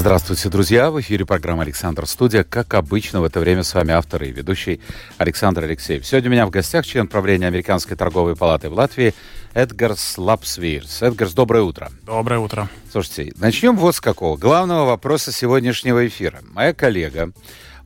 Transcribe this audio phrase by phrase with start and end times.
[0.00, 0.90] Здравствуйте, друзья!
[0.90, 2.42] В эфире программа «Александр Студия».
[2.42, 4.80] Как обычно, в это время с вами автор и ведущий
[5.18, 6.06] Александр Алексеев.
[6.06, 9.14] Сегодня у меня в гостях член правления Американской торговой палаты в Латвии
[9.52, 11.02] Эдгарс Лапсвирс.
[11.02, 11.90] Эдгарс, доброе утро.
[12.06, 12.70] Доброе утро.
[12.90, 14.38] Слушайте, начнем вот с какого.
[14.38, 16.38] Главного вопроса сегодняшнего эфира.
[16.54, 17.30] Моя коллега,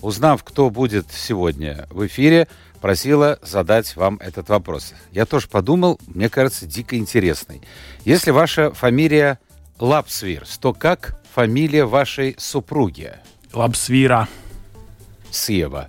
[0.00, 2.46] узнав, кто будет сегодня в эфире,
[2.80, 4.94] просила задать вам этот вопрос.
[5.10, 7.60] Я тоже подумал, мне кажется, дико интересный.
[8.04, 9.40] Если ваша фамилия
[9.78, 13.12] Лапсвирс, то как фамилия вашей супруги?
[13.52, 14.28] Лапсвира.
[15.30, 15.88] Сева.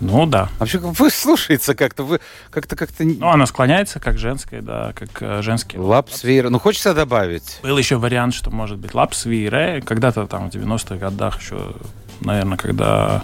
[0.00, 0.48] Ну да.
[0.58, 3.04] Вообще, вы слушается как-то, вы как-то как-то...
[3.04, 5.78] Ну, она склоняется как женская, да, как э, женский.
[5.78, 6.50] Лапсвира.
[6.50, 7.58] Ну, хочется добавить.
[7.62, 9.80] Был еще вариант, что может быть лапсвира.
[9.80, 11.74] Когда-то там в 90-х годах еще
[12.20, 13.22] наверное, когда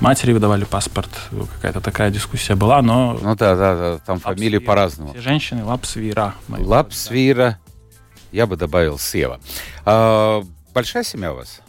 [0.00, 1.10] матери выдавали паспорт,
[1.56, 3.16] какая-то такая дискуссия была, но...
[3.22, 5.12] Ну да, да, да там фамилии по-разному.
[5.12, 6.34] Все женщины Лапсвира.
[6.48, 7.58] Лапсвира.
[8.32, 9.40] Я бы добавил Сева.
[9.84, 10.42] А,
[10.74, 11.60] большая семья у вас?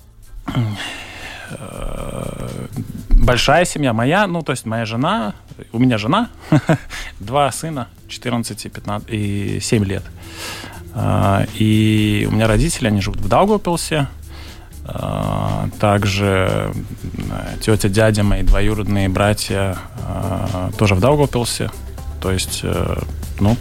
[3.09, 5.33] Большая семья моя, ну, то есть моя жена,
[5.71, 6.29] у меня жена,
[7.19, 10.03] два сына, 14 и 15, и 7 лет.
[10.93, 14.07] А, и у меня родители, они живут в Даугавпилсе,
[14.85, 16.73] а, также
[17.61, 19.77] тетя, дядя, мои двоюродные братья
[20.77, 21.69] тоже в Даугавпилсе.
[22.21, 22.97] То есть, э,
[23.39, 23.57] ну,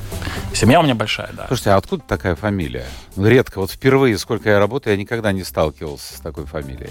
[0.52, 1.46] семья у меня большая, да.
[1.48, 2.86] Слушайте, а откуда такая фамилия?
[3.16, 6.90] Редко, вот впервые, сколько я работаю, я никогда не сталкивался с такой фамилией.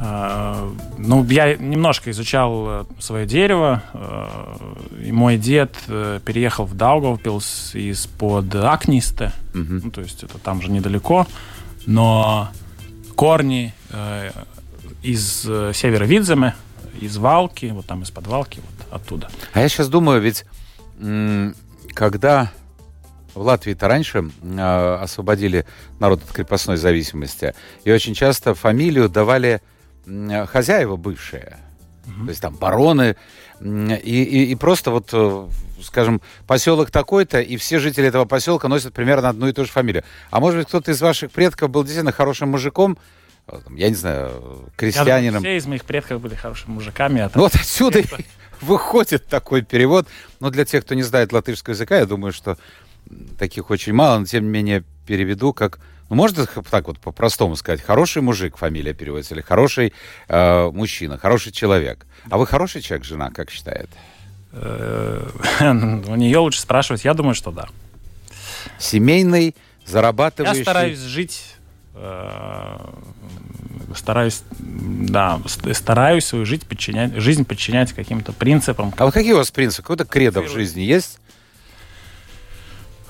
[0.00, 3.82] Uh, ну, я немножко изучал э, свое дерево.
[3.92, 9.32] Uh, и мой дед uh, переехал в Даугавпилс из-под Акнисте.
[9.54, 9.80] Uh-huh.
[9.82, 11.26] Ну, то есть это там же недалеко.
[11.86, 12.48] Но
[13.16, 13.74] корни
[15.02, 16.54] из севера Видземе,
[17.00, 19.28] из Валки, вот там из-под Валки, вот оттуда.
[19.52, 20.44] А я сейчас думаю, ведь
[21.98, 22.52] когда
[23.34, 25.66] в Латвии-то раньше э, освободили
[25.98, 29.60] народ от крепостной зависимости, и очень часто фамилию давали
[30.06, 31.58] э, хозяева бывшие,
[32.04, 32.24] mm-hmm.
[32.24, 33.16] то есть там бароны,
[33.60, 35.48] и, и, и просто вот, э,
[35.82, 40.04] скажем, поселок такой-то, и все жители этого поселка носят примерно одну и ту же фамилию.
[40.30, 42.96] А может быть, кто-то из ваших предков был действительно хорошим мужиком,
[43.70, 45.24] я не знаю, крестьянином.
[45.24, 47.22] Я думаю, все из моих предков были хорошими мужиками.
[47.22, 48.02] А ну, вот отсюда
[48.60, 50.06] выходит такой перевод.
[50.40, 52.58] Но для тех, кто не знает латышского языка, я думаю, что
[53.38, 55.78] таких очень мало, но тем не менее переведу как...
[56.10, 57.82] Ну, можно так вот по-простому сказать.
[57.82, 59.92] Хороший мужик фамилия переводится, или хороший
[60.28, 62.06] э, мужчина, хороший человек.
[62.30, 63.90] А вы хороший человек, жена, как считает?
[64.52, 65.28] Э,
[65.60, 67.04] у нее лучше спрашивать.
[67.04, 67.68] Я думаю, что да.
[68.78, 69.54] Семейный,
[69.84, 70.58] зарабатывающий...
[70.58, 71.57] Я стараюсь жить
[73.94, 75.40] стараюсь, да,
[75.72, 78.92] стараюсь свою жизнь подчинять, жизнь подчинять каким-то принципам.
[78.96, 79.82] А вот какие у вас принципы?
[79.82, 81.18] Какой-то кредо в жизни есть?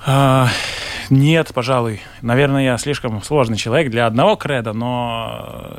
[0.06, 0.48] А,
[1.10, 2.00] нет, пожалуй.
[2.22, 5.76] Наверное, я слишком сложный человек для одного креда, но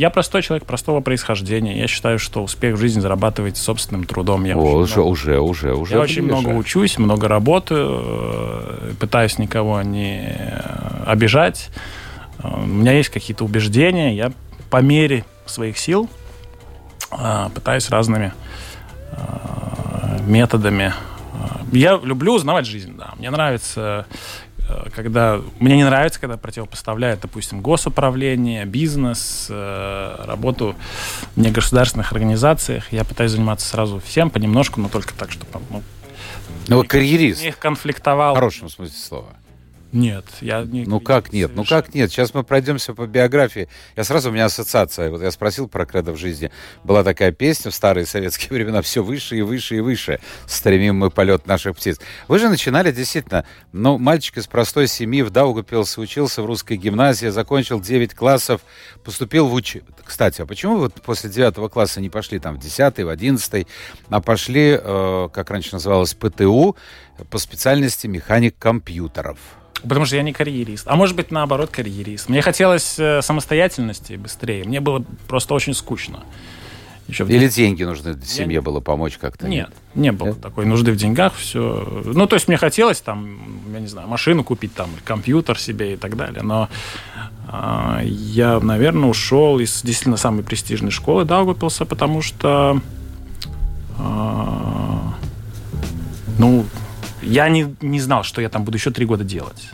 [0.00, 1.78] я простой человек простого происхождения.
[1.78, 4.44] Я считаю, что успех в жизни зарабатывать собственным трудом.
[4.44, 5.94] Я О, уже, много, уже, уже, уже.
[5.94, 10.34] Я очень много учусь, много работаю, э, пытаюсь никого не
[11.04, 11.68] обижать.
[12.42, 14.32] У меня есть какие-то убеждения, я
[14.70, 16.08] по мере своих сил
[17.54, 18.32] пытаюсь разными
[20.26, 20.94] методами.
[21.72, 23.10] Я люблю узнавать жизнь, да.
[23.18, 24.06] Мне нравится,
[24.94, 25.40] когда...
[25.58, 30.76] Мне не нравится, когда противопоставляют, допустим, госуправление, бизнес, работу
[31.34, 32.92] в негосударственных организациях.
[32.92, 35.46] Я пытаюсь заниматься сразу всем понемножку, но только так, чтобы...
[35.70, 35.82] Ну,
[36.68, 37.42] ну, карьерист.
[37.42, 38.34] Не конфликтовал.
[38.34, 39.28] В хорошем смысле слова.
[39.92, 40.84] Нет, я не...
[40.84, 41.50] Ну как нет?
[41.54, 42.12] Ну как нет?
[42.12, 43.68] Сейчас мы пройдемся по биографии.
[43.96, 45.10] Я сразу, у меня ассоциация.
[45.10, 46.52] Вот я спросил про кредо в жизни.
[46.84, 48.82] Была такая песня в старые советские времена.
[48.82, 50.20] Все выше и выше и выше.
[50.46, 51.98] Стремим мы полет наших птиц.
[52.28, 57.26] Вы же начинали действительно, ну, мальчик из простой семьи в Даугапилсе учился в русской гимназии,
[57.26, 58.60] закончил 9 классов,
[59.04, 59.78] поступил в уч...
[60.04, 63.66] Кстати, а почему вы после 9 класса не пошли там в 10 в 11
[64.08, 66.76] а пошли, э, как раньше называлось, ПТУ,
[67.28, 69.38] по специальности механик компьютеров?
[69.82, 70.86] Потому что я не карьерист.
[70.88, 72.28] А может быть, наоборот, карьерист.
[72.28, 74.64] Мне хотелось э, самостоятельности быстрее.
[74.64, 76.20] Мне было просто очень скучно.
[77.08, 78.62] Еще Или деньги нужны семье я...
[78.62, 79.48] было помочь как-то?
[79.48, 80.40] Нет, не было Нет?
[80.40, 81.34] такой нужды в деньгах.
[81.34, 82.02] Все.
[82.04, 83.38] Ну, то есть мне хотелось там,
[83.72, 86.42] я не знаю, машину купить, там, компьютер себе и так далее.
[86.42, 86.68] Но
[87.48, 92.80] э, я, наверное, ушел из действительно самой престижной школы Даугавпилса, потому что
[93.98, 94.98] э,
[96.38, 96.64] ну,
[97.22, 99.70] я не, не знал, что я там буду еще три года делать,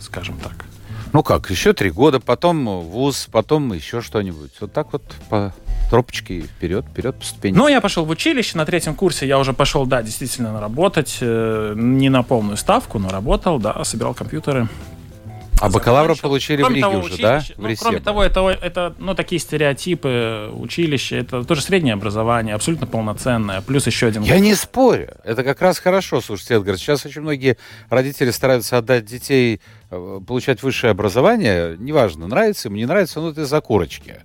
[0.00, 0.66] скажем так.
[1.12, 4.52] Ну как, еще три года, потом вуз, потом еще что-нибудь.
[4.60, 5.54] Вот так вот по
[5.88, 7.56] тропочке вперед, вперед по ступени.
[7.56, 11.72] Ну, я пошел в училище, на третьем курсе я уже пошел, да, действительно работать, э,
[11.76, 14.68] не на полную ставку, но работал, да, собирал компьютеры.
[15.60, 17.42] А бакалавра получили кроме в Риге того, уже, да?
[17.56, 23.60] Ну, кроме того, это, это ну, такие стереотипы, училище, это тоже среднее образование, абсолютно полноценное,
[23.60, 24.22] плюс еще один...
[24.22, 27.56] Я не спорю, это как раз хорошо, слушайте, Эдгар, сейчас очень многие
[27.90, 29.60] родители стараются отдать детей
[29.90, 34.16] э, получать высшее образование, неважно, нравится им, не нравится, ну, это из-за курочки.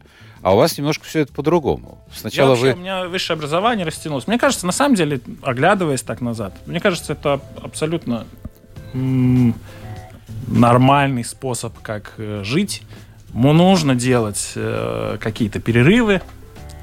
[0.43, 2.03] А у вас немножко все это по-другому.
[2.13, 2.73] Сначала я вообще, вы...
[2.73, 4.27] У меня высшее образование растянулось.
[4.27, 8.27] Мне кажется, на самом деле, оглядываясь так назад, мне кажется, это абсолютно
[10.47, 12.83] нормальный способ, как э, жить.
[13.33, 16.21] Ему нужно делать э, какие-то перерывы.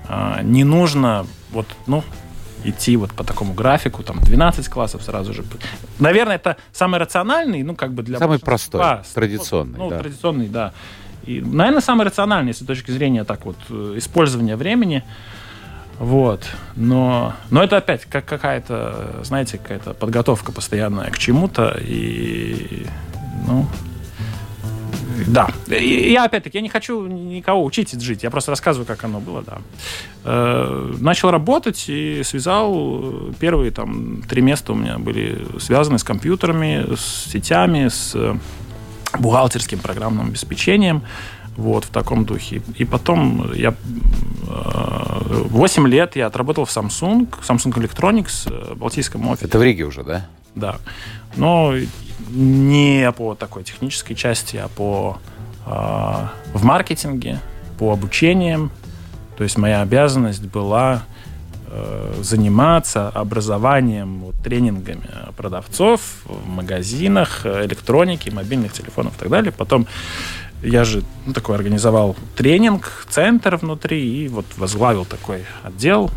[0.09, 2.03] Э, не нужно вот, ну,
[2.65, 5.45] идти вот по такому графику, там 12 классов сразу же.
[5.99, 8.19] Наверное, это самый рациональный, ну, как бы для...
[8.19, 8.83] Самый простой,
[9.15, 9.99] традиционный, ну, да.
[10.01, 10.73] традиционный, да.
[11.25, 13.57] И, наверное, самый рациональный, с точки зрения так вот
[13.97, 15.05] использования времени.
[16.01, 16.49] Вот.
[16.77, 21.77] Но, но это опять как какая-то, знаете, какая-то подготовка постоянная к чему-то.
[21.79, 22.87] И,
[23.47, 23.67] ну,
[25.27, 25.51] да.
[25.69, 28.23] И я опять-таки, я не хочу никого учить жить.
[28.23, 29.59] Я просто рассказываю, как оно было, да.
[30.25, 36.95] Э, начал работать и связал первые там три места у меня были связаны с компьютерами,
[36.95, 38.17] с сетями, с
[39.19, 41.03] бухгалтерским программным обеспечением.
[41.57, 42.63] Вот, в таком духе.
[42.77, 43.75] И потом я
[44.47, 49.47] 8 э, лет я отработал в Samsung, Samsung Electronics, в Балтийском офисе.
[49.47, 50.27] Это в Риге уже, да?
[50.55, 50.76] Да.
[51.37, 51.75] Но
[52.31, 55.19] не по такой технической части, а по
[55.67, 57.41] э, в маркетинге,
[57.79, 58.70] по обучениям.
[59.37, 61.05] То есть моя обязанность была
[61.73, 69.53] Э, заниматься образованием, вот, тренингами продавцов в магазинах, электроники, мобильных телефонов и так далее.
[69.53, 69.87] Потом
[70.64, 76.11] я же ну, такой организовал тренинг, центр внутри и вот возглавил такой отдел.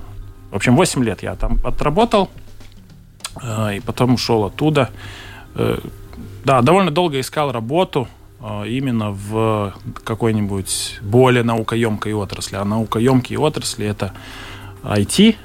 [0.49, 2.52] В общем, 8 лет я там отработал э,
[3.41, 4.89] и потом ушел оттуда.
[5.55, 5.79] Э,
[6.45, 8.07] да, довольно долго искал работу
[8.65, 12.57] именно в какой-нибудь более наукоемкой отрасли.
[12.57, 14.11] А наукоемкие отрасли это
[14.83, 15.37] IT,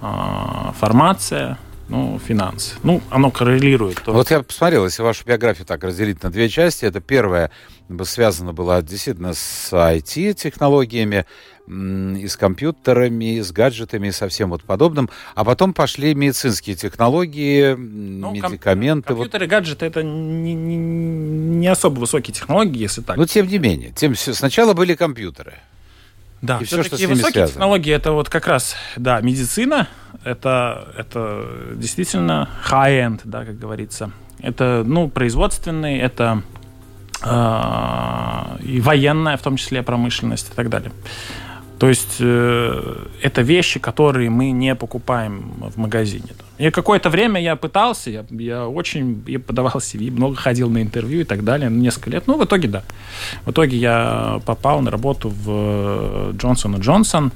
[0.00, 1.58] а, формация,
[1.88, 2.74] ну, финансы.
[2.82, 4.02] Ну, оно коррелирует.
[4.02, 4.16] Тоже.
[4.16, 7.50] Вот я посмотрел, если вашу биографию так разделить на две части, это первое
[8.04, 11.26] связано было действительно с IT-технологиями,
[11.66, 15.08] и с компьютерами, и с гаджетами, и со всем вот подобным.
[15.34, 19.08] А потом пошли медицинские технологии, ну, медикаменты.
[19.08, 19.50] Ком- компьютеры, вот.
[19.50, 23.16] гаджеты— это не, не, не особо высокие технологии, если так.
[23.16, 23.92] Но тем не менее.
[23.92, 25.54] Тем, сначала были компьютеры.
[26.44, 27.52] Да, и все, что с ними высокие связано.
[27.52, 29.88] технологии это вот как раз, да, медицина,
[30.24, 34.10] это, это действительно high-end, да, как говорится.
[34.40, 36.42] Это, ну, производственный, это
[37.22, 40.92] э, и военная, в том числе промышленность и так далее.
[41.84, 46.28] То есть э, это вещи, которые мы не покупаем в магазине.
[46.56, 51.20] И какое-то время я пытался, я, я очень я подавал CV, много ходил на интервью
[51.20, 52.26] и так далее, несколько лет.
[52.26, 52.84] Ну, в итоге, да.
[53.44, 57.32] В итоге я попал на работу в Джонсон Джонсон.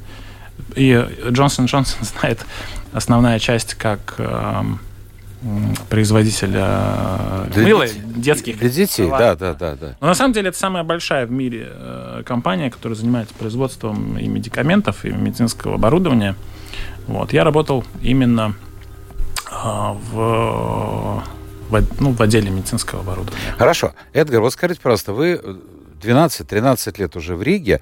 [0.76, 2.46] И Джонсон Джонсон знает
[2.94, 4.14] основная часть как...
[4.16, 4.62] Э,
[5.88, 8.02] производителя для мыла детей.
[8.16, 8.58] детских.
[8.58, 9.96] Для детей, да, да, да, да.
[10.00, 14.26] Но на самом деле это самая большая в мире э, компания, которая занимается производством и
[14.26, 16.34] медикаментов, и медицинского оборудования.
[17.06, 17.32] Вот.
[17.32, 18.54] Я работал именно
[19.50, 21.22] э, в,
[21.70, 23.40] в, ну, в отделе медицинского оборудования.
[23.56, 23.94] Хорошо.
[24.12, 25.40] Эдгар, вот скажите, пожалуйста, вы
[26.02, 27.80] 12-13 лет уже в Риге.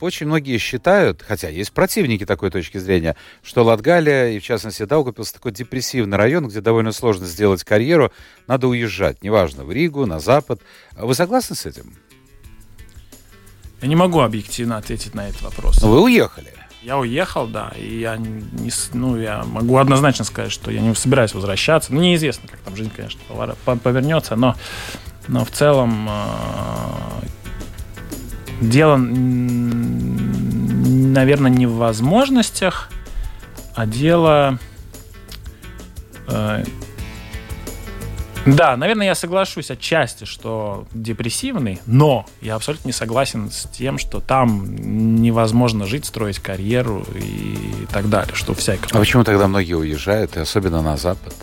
[0.00, 5.32] Очень многие считают, хотя есть противники такой точки зрения, что Латгалия, и в частности Даугавпилс,
[5.32, 8.12] такой депрессивный район, где довольно сложно сделать карьеру,
[8.46, 10.60] надо уезжать, неважно, в Ригу, на Запад.
[10.96, 11.94] Вы согласны с этим?
[13.80, 15.80] Я не могу объективно ответить на этот вопрос.
[15.82, 16.52] Но вы уехали.
[16.82, 21.34] Я уехал, да, и я не, ну, я могу однозначно сказать, что я не собираюсь
[21.34, 21.92] возвращаться.
[21.92, 23.20] Ну, неизвестно, как там жизнь, конечно,
[23.64, 24.54] повернется, но,
[25.26, 26.12] но в целом э,
[28.60, 28.96] дело,
[31.18, 32.90] наверное, не в возможностях,
[33.74, 34.58] а дело...
[36.26, 36.64] Э,
[38.46, 44.20] да, наверное, я соглашусь отчасти, что депрессивный, но я абсолютно не согласен с тем, что
[44.20, 44.74] там
[45.16, 48.96] невозможно жить, строить карьеру и так далее, что вся экономика...
[48.96, 51.34] А почему тогда многие уезжают, и особенно на Запад?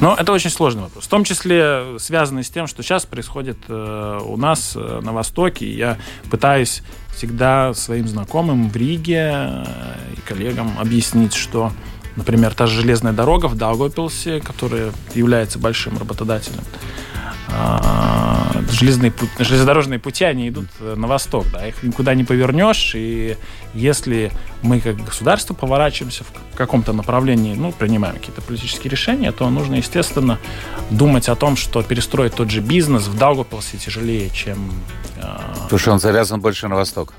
[0.00, 1.04] Но это очень сложный вопрос.
[1.04, 5.70] В том числе связанный с тем, что сейчас происходит э, у нас э, на Востоке.
[5.70, 5.96] Я
[6.30, 6.82] пытаюсь
[7.14, 9.64] всегда своим знакомым в Риге э,
[10.16, 11.72] и коллегам объяснить, что,
[12.16, 16.62] например, та же железная дорога в Даугавпилсе, которая является большим работодателем,
[17.48, 18.35] а,
[18.70, 23.36] железные, железнодорожные пути, они идут э, на восток, да, их никуда не повернешь, и
[23.74, 24.32] если
[24.62, 30.38] мы как государство поворачиваемся в каком-то направлении, ну, принимаем какие-то политические решения, то нужно, естественно,
[30.90, 34.72] думать о том, что перестроить тот же бизнес в Даугавпилсе тяжелее, чем...
[35.16, 37.12] Потому что он завязан больше на восток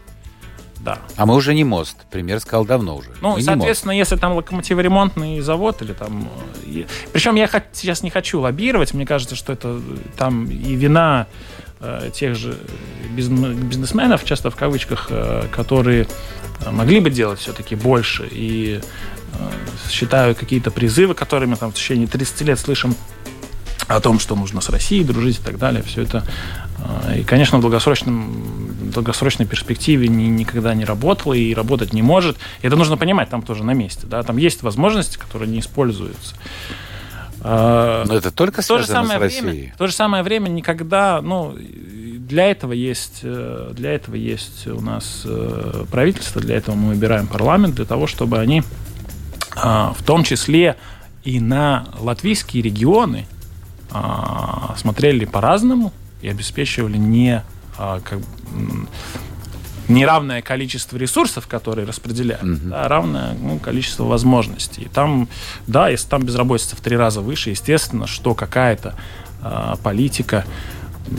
[0.88, 1.00] да.
[1.18, 1.98] А мы уже не мост.
[2.10, 3.10] Пример сказал давно уже.
[3.22, 6.30] Ну, мы соответственно, если там локомотиворемонтный завод или там...
[6.66, 8.94] Э, причем я сейчас не хочу лоббировать.
[8.94, 9.82] Мне кажется, что это
[10.18, 11.28] там и вина
[11.82, 12.58] э, тех же
[13.12, 16.08] бизнесменов, часто в кавычках, э, которые
[16.72, 18.26] могли бы делать все-таки больше.
[18.32, 18.80] И
[19.92, 22.96] считаю какие-то призывы, которые мы там в течение 30 лет слышим
[23.88, 25.84] о том, что нужно с Россией дружить и так далее.
[25.84, 26.24] Все это,
[27.16, 32.38] и, конечно, в долгосрочном долгосрочной перспективе ни, никогда не работала и работать не может.
[32.62, 34.08] И это нужно понимать там тоже на месте.
[34.08, 34.24] Да?
[34.24, 36.36] Там есть возможности, которые не используются.
[37.42, 39.42] А, Но это только в то же самое с Россией.
[39.44, 44.68] Время, в то же самое время никогда, ну, для этого есть, э, для этого есть
[44.68, 48.64] у нас э, правительство, для этого мы выбираем парламент, для того, чтобы они
[49.56, 50.76] в том числе
[51.24, 53.26] и на латвийские регионы
[53.92, 57.44] а, смотрели по-разному и обеспечивали не
[57.78, 58.20] как,
[59.88, 62.72] неравное количество ресурсов, которые распределяют, mm-hmm.
[62.74, 64.84] а равное ну, количество возможностей.
[64.84, 65.28] И там,
[65.66, 68.96] да, если там безработица в три раза выше, естественно, что какая-то
[69.42, 70.46] э, политика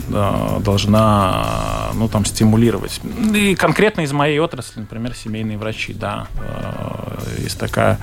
[0.09, 3.01] э, должна, ну, там, стимулировать.
[3.33, 7.99] И конкретно из моей отрасли, например, семейные врачи, да, э, есть такая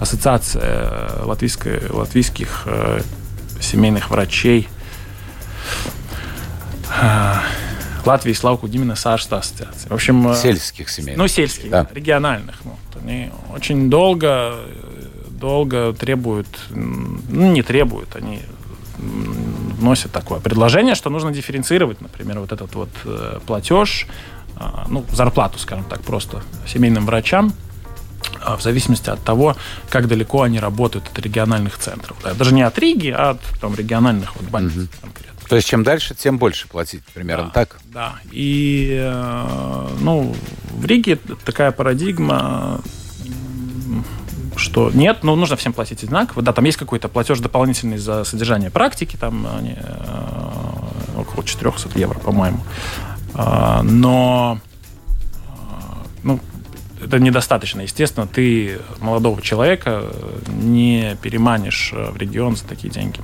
[0.00, 3.00] ассоциация латвийской, латвийских э,
[3.60, 4.68] семейных врачей.
[8.04, 9.90] Латвии Славку Димина Сашта ассоциация.
[9.90, 10.28] В общем...
[10.28, 11.14] Э, сельских семей.
[11.16, 11.86] Ну, сельских, да.
[11.92, 12.56] региональных.
[12.64, 14.54] Ну, они очень долго,
[15.28, 18.40] долго требуют, ну, не требуют, они
[18.96, 24.06] вносят такое предложение, что нужно дифференцировать, например, вот этот вот э, платеж,
[24.56, 27.67] а, ну, зарплату, скажем так, просто семейным врачам, а,
[28.56, 29.56] в зависимости от того,
[29.90, 32.16] как далеко они работают от региональных центров.
[32.22, 34.88] Да, даже не от Риги, а от там, региональных вот, больниц угу.
[35.02, 35.48] конкретно.
[35.48, 37.80] То есть чем дальше, тем больше платить, примерно да, так?
[37.86, 38.16] Да.
[38.30, 40.36] И э, ну,
[40.70, 42.82] в Риге такая парадигма,
[44.56, 46.42] что нет, ну, нужно всем платить одинаково.
[46.42, 52.18] Да, там есть какой-то платеж дополнительный за содержание практики, там они, э, около 400 евро,
[52.18, 52.60] по-моему.
[53.34, 54.60] А, но
[56.22, 56.40] ну,
[57.02, 57.82] это недостаточно.
[57.82, 60.04] Естественно, ты молодого человека
[60.48, 63.20] не переманишь в регион за такие деньги.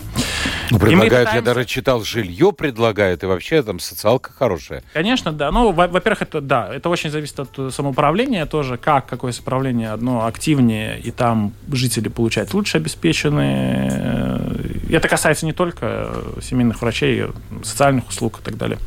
[0.70, 1.36] Ну, предлагают, пытаемся...
[1.36, 4.82] я даже читал, жилье предлагают, и вообще там социалка хорошая.
[4.92, 5.50] Конечно, да.
[5.50, 10.98] Ну, во-первых, это да, это очень зависит от самоуправления тоже, как какое самоуправление одно активнее,
[11.00, 14.54] и там жители получают лучше обеспеченные.
[14.90, 17.24] Это касается не только семейных врачей,
[17.62, 18.78] социальных услуг и так далее.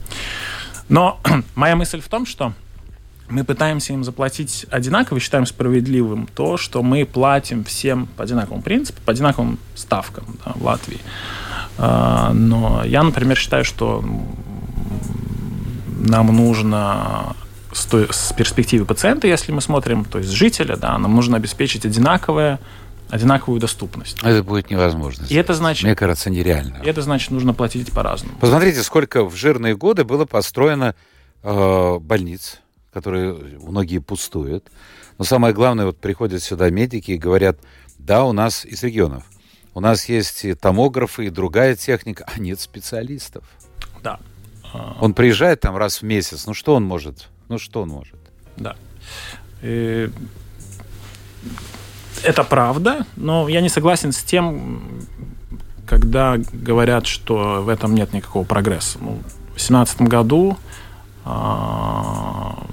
[0.90, 1.20] Но
[1.56, 2.54] моя мысль в том, что
[3.30, 9.02] мы пытаемся им заплатить одинаково, считаем справедливым то, что мы платим всем по одинаковому принципу,
[9.06, 11.00] по одинаковым ставкам да, в Латвии.
[11.78, 14.04] А, но я, например, считаю, что
[16.00, 17.36] нам нужно
[17.74, 22.60] с перспективы пациента, если мы смотрим, то есть жителя, да, нам нужно обеспечить одинаковое
[23.10, 24.18] одинаковую доступность.
[24.22, 25.26] Это будет невозможно.
[25.30, 26.82] И это значит, Мне кажется, нереально.
[26.84, 28.38] И это значит, нужно платить по-разному.
[28.40, 30.94] Посмотрите, сколько в жирные годы было построено
[31.42, 32.60] э, больниц,
[32.98, 34.66] которые многие пустуют.
[35.20, 37.60] Но самое главное, вот приходят сюда медики и говорят,
[38.00, 39.24] да, у нас из регионов,
[39.76, 43.44] у нас есть и томографы, и другая техника, а нет специалистов.
[44.02, 44.20] Да.
[45.00, 47.30] Он приезжает там раз в месяц, ну что он может?
[47.50, 48.18] Ну что он может?
[48.58, 48.76] Да.
[49.62, 50.10] И...
[52.24, 54.82] Это правда, но я не согласен с тем,
[55.86, 58.98] когда говорят, что в этом нет никакого прогресса.
[59.00, 60.58] Ну, в 2018 году
[61.30, 62.66] а,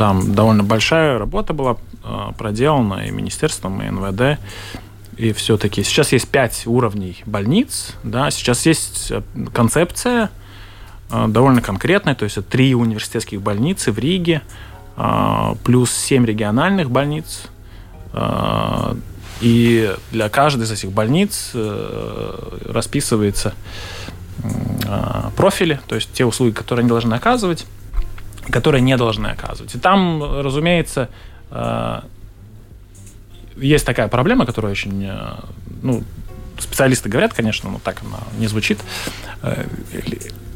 [0.00, 4.40] там довольно большая работа была а, проделана и министерством, и НВД.
[5.18, 9.20] И все-таки сейчас есть пять уровней больниц, да, сейчас есть э,
[9.52, 10.30] концепция
[11.10, 14.40] а, довольно конкретная, то есть это три университетских больницы в Риге,
[14.96, 17.42] а, плюс семь региональных больниц.
[19.42, 23.52] И для каждой из этих больниц э, расписывается
[25.36, 27.66] профили, то есть те услуги, которые они должны оказывать
[28.50, 29.74] которые не должны оказывать.
[29.74, 31.08] И там, разумеется,
[31.50, 32.00] э,
[33.56, 35.34] есть такая проблема, которая очень, э,
[35.82, 36.02] ну,
[36.58, 38.78] специалисты говорят, конечно, но так она не звучит,
[39.42, 39.66] э,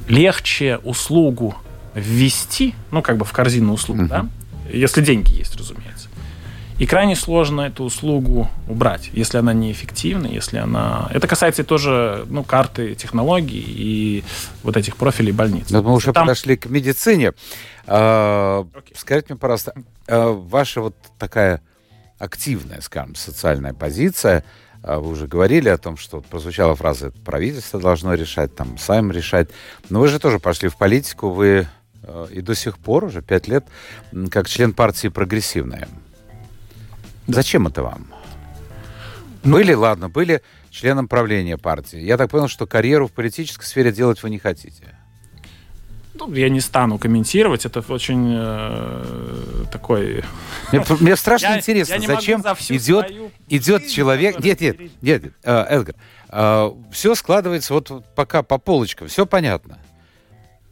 [0.08, 1.54] легче услугу
[1.94, 4.08] ввести, ну, как бы в корзину услуг, uh-huh.
[4.08, 4.26] да,
[4.70, 5.83] если деньги есть, разумеется.
[6.78, 11.08] И крайне сложно эту услугу убрать, если она неэффективна, если она...
[11.12, 14.24] Это касается тоже ну, карты технологий и
[14.64, 15.70] вот этих профилей больниц.
[15.70, 16.26] Но мы уже Там...
[16.26, 17.32] подошли к медицине.
[17.86, 18.66] Okay.
[18.96, 19.74] Скажите мне, пожалуйста,
[20.08, 21.60] а, ваша вот такая
[22.18, 24.44] активная, скажем, социальная позиция,
[24.82, 29.48] а, вы уже говорили о том, что прозвучала фраза «правительство должно решать», там, сами решать.
[29.90, 31.68] Но вы же тоже пошли в политику, вы
[32.02, 33.64] а, и до сих пор, уже пять лет,
[34.30, 35.88] как член партии «Прогрессивная».
[37.26, 37.34] Да.
[37.34, 38.06] Зачем это вам?
[39.44, 41.98] Ну, были, ладно, были членом правления партии.
[41.98, 44.96] Я так понял, что карьеру в политической сфере делать вы не хотите.
[46.14, 50.22] Ну, я не стану комментировать, это очень э, такой...
[50.70, 53.12] Мне, мне страшно я, интересно, я зачем за идет,
[53.48, 54.38] идет человек...
[54.38, 55.96] Нет, нет, нет, нет э, Эдгар,
[56.28, 59.78] э, все складывается вот пока по полочкам, все понятно.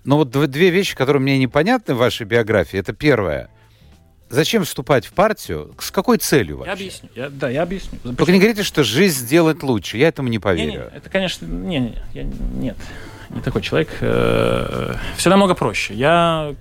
[0.05, 3.51] Но вот две вещи, которые мне непонятны в вашей биографии, это первое–
[4.33, 5.75] Зачем вступать в партию?
[5.79, 6.71] С какой целью вообще?
[6.71, 7.09] Я объясню.
[7.15, 7.99] Я, да, я объясню.
[8.03, 8.35] Только Почему?
[8.35, 9.99] не говорите, что жизнь сделает лучше.
[9.99, 10.71] Я этому не поверю.
[10.71, 12.77] Не, не, это, конечно, не, не, я, нет,
[13.29, 13.91] не такой человек.
[14.01, 15.93] Э, Все намного проще.
[15.93, 16.55] Я,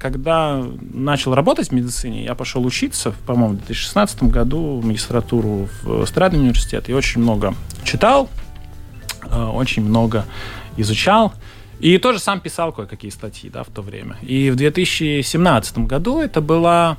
[0.00, 6.04] когда начал работать в медицине, я пошел учиться, по-моему, в 2016 году в магистратуру в
[6.06, 6.88] Страдный университет.
[6.88, 8.28] И очень много читал,
[9.30, 10.26] э, очень много
[10.76, 11.32] изучал.
[11.82, 14.16] И тоже сам писал кое-какие статьи да, в то время.
[14.22, 16.96] И в 2017 году это была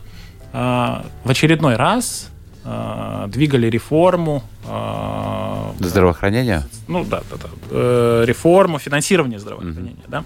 [0.52, 2.30] а, в очередной раз
[2.66, 4.44] а, двигали реформу.
[4.68, 6.68] А, здравоохранения?
[6.90, 7.50] Ну да, да, да.
[7.72, 10.10] Э, реформу финансирования здравоохранения, mm-hmm.
[10.10, 10.24] да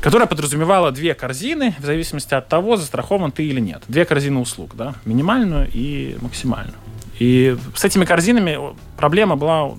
[0.00, 3.82] которая подразумевала две корзины, в зависимости от того, застрахован ты или нет.
[3.88, 6.76] Две корзины услуг, да, минимальную и максимальную.
[7.18, 8.58] И с этими корзинами
[8.96, 9.72] проблема была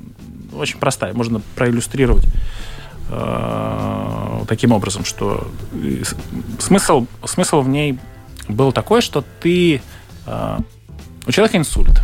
[0.53, 2.25] очень простая, можно проиллюстрировать
[3.09, 5.49] э, таким образом, что
[6.59, 7.99] смысл, смысл в ней
[8.47, 9.81] был такой, что ты...
[10.25, 10.59] Э,
[11.27, 12.01] у человека инсульт.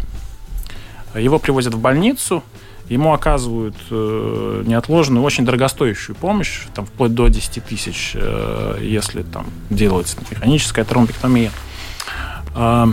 [1.15, 2.43] Его привозят в больницу,
[2.89, 9.47] ему оказывают э, неотложную, очень дорогостоящую помощь, там, вплоть до 10 тысяч, э, если там
[9.69, 11.51] делается механическая тромбектомия.
[12.55, 12.85] Э,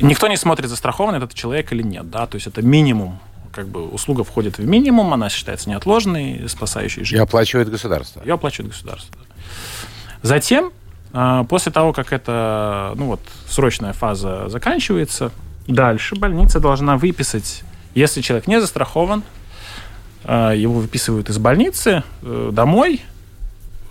[0.00, 3.20] никто не смотрит, застрахован этот человек или нет, да, то есть это минимум
[3.52, 7.16] как бы услуга входит в минимум, она считается неотложной, спасающей жизнь.
[7.16, 8.20] И оплачивает государство.
[8.22, 9.16] Ее оплачивает государство.
[10.22, 10.72] Затем,
[11.12, 15.32] а, после того, как эта ну вот, срочная фаза заканчивается,
[15.66, 17.62] дальше больница должна выписать,
[17.94, 19.22] если человек не застрахован,
[20.24, 23.00] а, его выписывают из больницы э, домой,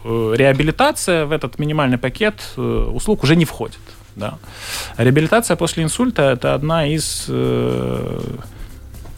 [0.04, 3.80] э, реабилитация в этот минимальный пакет э, услуг уже не входит.
[4.16, 4.38] Да.
[4.98, 7.30] реабилитация после инсульта– это одна из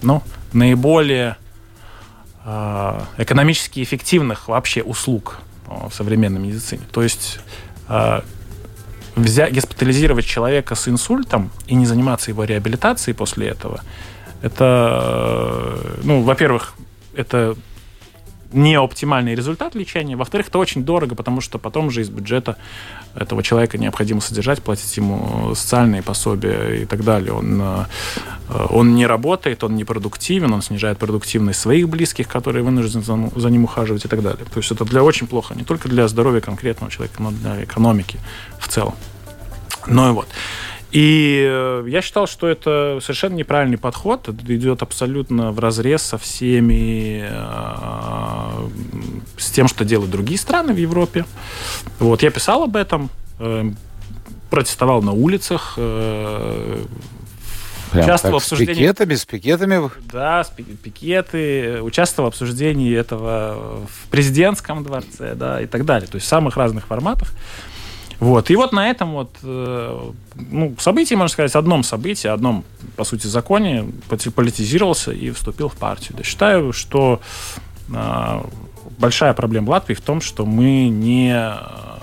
[0.01, 0.21] ну,
[0.53, 1.37] наиболее
[2.45, 6.83] э, экономически эффективных вообще услуг э, в современной медицине.
[6.91, 7.39] То есть
[7.87, 8.21] э,
[9.15, 13.81] взять, госпитализировать человека с инсультом и не заниматься его реабилитацией после этого,
[14.41, 16.73] это, ну, во-первых,
[17.15, 17.55] это
[18.53, 20.15] не оптимальный результат лечения.
[20.15, 22.57] Во-вторых, это очень дорого, потому что потом же из бюджета
[23.15, 27.33] этого человека необходимо содержать, платить ему социальные пособия и так далее.
[27.33, 27.85] Он, э,
[28.69, 33.49] он не работает, он не продуктивен, он снижает продуктивность своих близких, которые вынуждены за, за
[33.49, 34.45] ним ухаживать и так далее.
[34.45, 38.19] То есть это для очень плохо, не только для здоровья конкретного человека, но для экономики
[38.59, 38.95] в целом.
[39.87, 40.27] Ну и вот.
[40.91, 44.27] И э, я считал, что это совершенно неправильный подход.
[44.27, 48.69] Это идет абсолютно в разрез со всеми, э,
[49.37, 51.25] с тем, что делают другие страны в Европе.
[51.99, 53.71] Вот, я писал об этом, э,
[54.49, 55.77] протестовал на улицах,
[57.91, 58.73] Прям участвовал в обсуждении...
[58.73, 59.89] С пикетами, с пикетами?
[60.11, 66.07] Да, с пикеты, участвовал в обсуждении этого в президентском дворце, да, и так далее.
[66.07, 67.33] То есть в самых разных форматах.
[68.21, 68.51] Вот.
[68.51, 72.63] И вот на этом вот, э, ну, событии, можно сказать, одном событии, одном,
[72.95, 76.15] по сути, законе политизировался и вступил в партию.
[76.15, 77.19] Да, считаю, что
[77.89, 78.41] э,
[78.99, 81.35] большая проблема Латвии в том, что мы не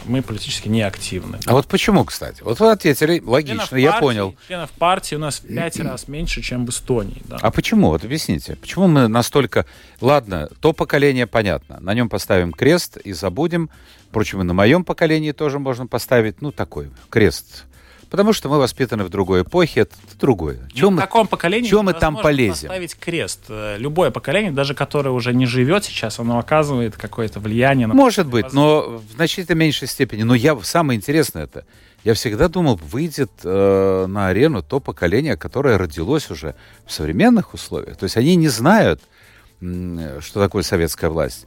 [0.09, 1.39] мы политически не активны.
[1.47, 2.43] А вот почему, кстати?
[2.43, 4.37] Вот вы ответили, логично, членов я партии, понял.
[4.49, 7.23] Членов партии у нас в пять раз меньше, чем в Эстонии.
[7.27, 7.37] Да.
[7.41, 7.89] А почему?
[7.89, 8.57] Вот объясните.
[8.57, 9.67] Почему мы настолько...
[10.01, 11.79] Ладно, то поколение понятно.
[11.81, 13.71] На нем поставим крест и забудем.
[14.09, 17.67] Впрочем, и на моем поколении тоже можно поставить, ну, такой крест
[18.11, 20.61] Потому что мы воспитаны в другой эпохе, это другое.
[20.73, 22.69] Чем ну, мы, в таком поколении чем мы там полезем?
[22.69, 23.41] поставить крест.
[23.49, 27.87] Э, любое поколение, даже которое уже не живет сейчас, оно оказывает какое-то влияние.
[27.87, 30.23] На Может быть, но в значительно меньшей степени.
[30.23, 31.67] Но я самое интересное это,
[32.03, 36.55] я всегда думал, выйдет э, на арену то поколение, которое родилось уже
[36.87, 37.99] в современных условиях.
[37.99, 39.03] То есть они не знают,
[39.61, 41.47] что такое советская власть.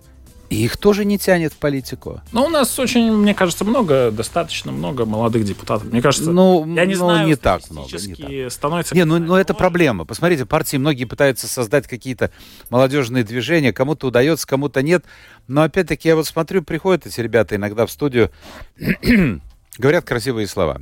[0.51, 2.19] И их тоже не тянет в политику.
[2.33, 5.89] Ну, у нас очень, мне кажется, много, достаточно много молодых депутатов.
[5.89, 7.87] Мне кажется, ну, я не ну, знаю, не так много.
[7.97, 8.51] Не так.
[8.51, 8.93] становится...
[8.93, 10.03] Не, ну, ну это проблема.
[10.03, 12.31] Посмотрите, партии многие пытаются создать какие-то
[12.69, 15.05] молодежные движения, кому-то удается, кому-то нет.
[15.47, 18.29] Но опять-таки я вот смотрю, приходят эти ребята иногда в студию,
[19.77, 20.81] говорят красивые слова.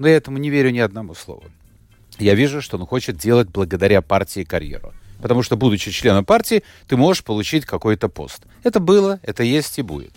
[0.00, 1.44] Но я этому не верю ни одному слову.
[2.18, 4.92] Я вижу, что он хочет делать благодаря партии карьеру.
[5.20, 8.42] Потому что, будучи членом партии, ты можешь получить какой-то пост.
[8.62, 10.12] Это было, это есть и будет.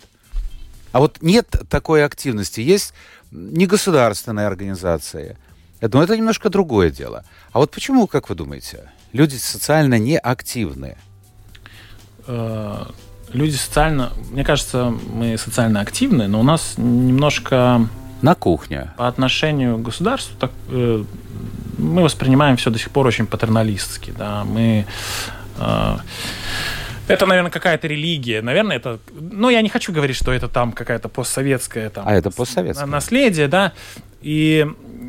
[0.92, 2.60] А вот нет такой активности.
[2.60, 2.94] Есть
[3.30, 5.36] негосударственная организация.
[5.80, 7.24] Я думаю, это немножко другое дело.
[7.52, 10.98] А вот почему, как вы думаете, люди социально неактивные?
[12.26, 12.86] Э,
[13.32, 14.12] люди социально...
[14.30, 17.88] Мне кажется, мы социально активны, но у нас немножко...
[18.20, 18.92] На кухне.
[18.96, 21.04] По отношению к государству так, э,
[21.78, 24.12] мы воспринимаем все до сих пор очень патерналистски.
[24.16, 24.44] Да?
[24.44, 24.86] Мы
[25.58, 25.96] э,
[27.08, 28.42] это, наверное, какая-то религия.
[28.42, 28.98] Наверное, это...
[29.18, 31.88] Ну, я не хочу говорить, что это там какая-то постсоветская...
[31.88, 32.86] Там, а это постсоветское.
[32.86, 33.72] Наследие, да.
[34.20, 34.66] И,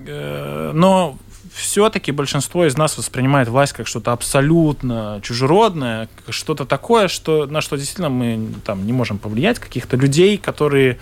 [0.08, 1.18] э, но
[1.54, 7.76] все-таки большинство из нас воспринимает власть как что-то абсолютно чужеродное, что-то такое, что, на что
[7.76, 11.00] действительно мы там, не можем повлиять, каких-то людей, которые...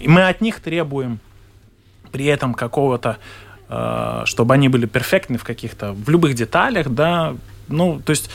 [0.00, 1.18] И мы от них требуем
[2.12, 3.18] при этом какого-то
[4.26, 7.34] чтобы они были перфектны в каких-то, в любых деталях, да,
[7.68, 8.30] ну, то есть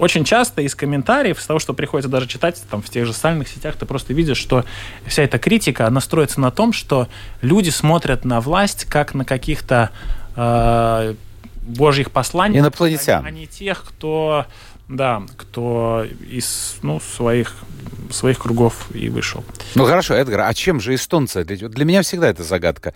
[0.00, 3.48] очень часто из комментариев, из того, что приходится даже читать там, в тех же социальных
[3.48, 4.64] сетях, ты просто видишь, что
[5.06, 7.08] вся эта критика, она строится на том, что
[7.42, 9.90] люди смотрят на власть как на каких-то
[10.36, 11.14] э,
[11.60, 13.26] божьих посланников, Инопланетян.
[13.26, 14.46] а не тех, кто,
[14.88, 17.54] да, кто из ну, своих,
[18.10, 19.44] своих кругов и вышел.
[19.74, 21.44] Ну хорошо, Эдгар, а чем же эстонцы?
[21.44, 22.94] Для меня всегда это загадка.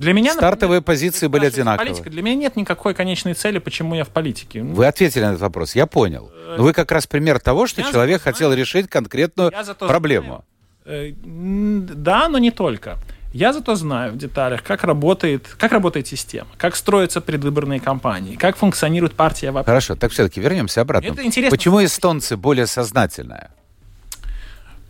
[0.00, 1.90] Для меня, Стартовые например, позиции были одинаковые.
[1.92, 2.08] Политика.
[2.08, 4.62] Для меня нет никакой конечной цели, почему я в политике.
[4.62, 6.32] Вы ответили на этот вопрос, я понял.
[6.34, 10.42] Э, Но вы как раз пример того, что я человек хотел знаю, решить конкретную проблему.
[10.86, 11.12] Знаю.
[11.12, 12.96] Э, да, но не только.
[13.34, 18.56] Я зато знаю в деталях, как работает, как работает система, как строятся предвыборные кампании, как
[18.56, 19.66] функционирует партия вообще.
[19.66, 21.08] Хорошо, так все-таки вернемся обратно.
[21.08, 21.54] Это интересно.
[21.54, 23.50] Почему эстонцы более сознательные?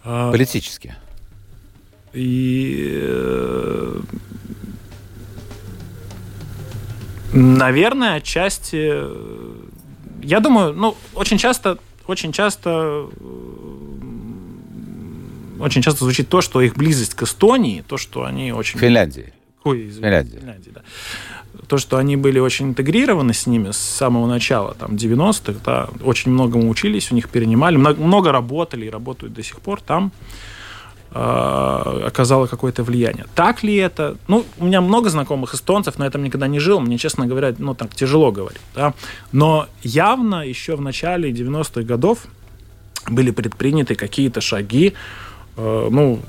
[0.04, 0.30] А...
[0.30, 0.94] Политически.
[2.12, 4.00] И э,
[7.32, 8.94] Наверное, отчасти...
[10.22, 13.08] Я думаю, ну, очень часто, очень часто
[15.60, 18.78] очень часто звучит то, что их близость к Эстонии, то, что они очень...
[18.78, 19.32] Финляндии.
[19.64, 20.38] Ой, извините, Финляндия.
[20.38, 20.82] Финляндия, да.
[21.66, 26.32] То, что они были очень интегрированы с ними с самого начала, там, 90-х, да, очень
[26.32, 30.10] многому учились, у них перенимали, много, много работали и работают до сих пор там.
[31.12, 33.26] Э, оказало какое-то влияние.
[33.34, 34.16] Так ли это?
[34.28, 37.74] Ну, у меня много знакомых эстонцев, на этом никогда не жил, мне, честно говоря, ну,
[37.74, 38.94] так тяжело говорить, да?
[39.32, 42.26] но явно еще в начале 90-х годов
[43.08, 44.92] были предприняты какие-то шаги,
[45.56, 46.20] э, ну,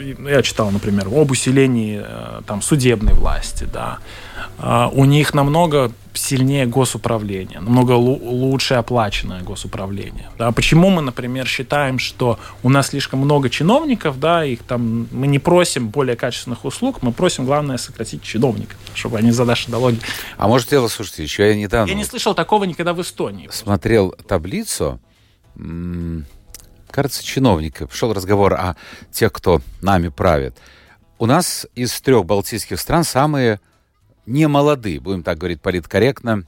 [0.00, 3.98] я читал, например, об усилении э, там, судебной власти, да,
[4.58, 10.28] а, у них намного сильнее госуправление, намного лучше оплаченное госуправление.
[10.38, 10.50] Да?
[10.52, 15.38] Почему мы, например, считаем, что у нас слишком много чиновников, да, их там мы не
[15.38, 20.00] просим более качественных услуг, мы просим, главное, сократить чиновников, чтобы они за наши налоги.
[20.36, 21.88] А может, дело, слушайте, еще я недавно...
[21.88, 23.48] Я не слышал такого никогда в Эстонии.
[23.52, 25.00] Смотрел таблицу,
[26.90, 27.94] кажется, чиновников.
[27.94, 28.76] Шел разговор о
[29.10, 30.56] тех, кто нами правит.
[31.18, 33.60] У нас из трех балтийских стран самые
[34.26, 36.44] не молодые, будем так говорить политкорректно,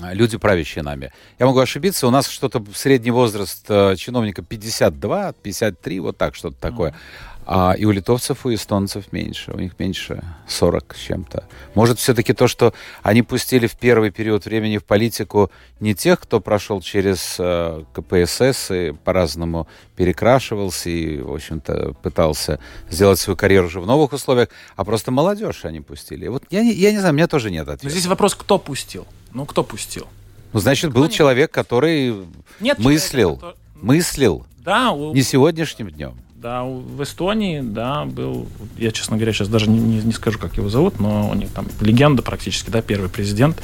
[0.00, 1.12] люди, правящие нами.
[1.38, 6.56] Я могу ошибиться, у нас что-то средний возраст э, чиновника 52, 53, вот так, что-то
[6.60, 6.90] такое.
[6.90, 7.33] Mm-hmm.
[7.46, 9.52] А и у литовцев, и у эстонцев меньше.
[9.52, 11.44] У них меньше 40 с чем-то.
[11.74, 16.40] Может, все-таки то, что они пустили в первый период времени в политику не тех, кто
[16.40, 23.80] прошел через э, КПСС и по-разному перекрашивался и, в общем-то, пытался сделать свою карьеру уже
[23.80, 26.28] в новых условиях, а просто молодежь они пустили.
[26.28, 27.84] Вот я не, я не знаю, у меня тоже нет ответа.
[27.84, 29.06] Но здесь вопрос, кто пустил?
[29.32, 30.06] Ну, кто пустил?
[30.54, 31.10] Ну, значит, был не...
[31.10, 32.14] человек, который
[32.60, 33.82] нет мыслил, человека, который...
[33.82, 34.46] мыслил.
[34.58, 35.12] Да, у...
[35.12, 36.23] не сегодняшним днем.
[36.44, 40.68] Да, в Эстонии, да, был, я, честно говоря, сейчас даже не, не, скажу, как его
[40.68, 43.62] зовут, но у них там легенда практически, да, первый президент,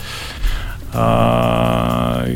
[0.94, 2.26] а,